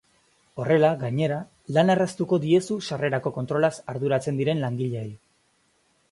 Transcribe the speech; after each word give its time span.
Horrela, 0.61 0.87
gainera, 1.01 1.35
lana 1.75 1.95
erraztuko 1.97 2.39
diezu 2.45 2.77
sarrerako 2.85 3.33
kontrolaz 3.35 3.71
arduratzen 3.93 4.41
diren 4.41 4.63
langileei. 4.65 5.05